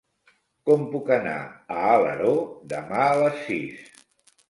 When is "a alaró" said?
1.75-2.35